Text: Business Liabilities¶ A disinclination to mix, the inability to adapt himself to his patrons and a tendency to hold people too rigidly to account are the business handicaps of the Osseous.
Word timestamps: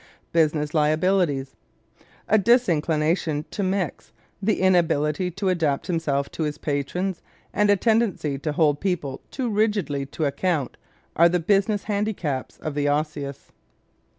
Business 0.31 0.71
Liabilities¶ 0.73 1.53
A 2.27 2.39
disinclination 2.39 3.45
to 3.51 3.61
mix, 3.61 4.11
the 4.41 4.59
inability 4.59 5.29
to 5.29 5.49
adapt 5.49 5.85
himself 5.85 6.31
to 6.31 6.41
his 6.41 6.57
patrons 6.57 7.21
and 7.53 7.69
a 7.69 7.75
tendency 7.75 8.39
to 8.39 8.53
hold 8.53 8.79
people 8.81 9.21
too 9.29 9.47
rigidly 9.47 10.07
to 10.07 10.25
account 10.25 10.75
are 11.15 11.29
the 11.29 11.39
business 11.39 11.83
handicaps 11.83 12.57
of 12.57 12.73
the 12.73 12.87
Osseous. 12.89 13.51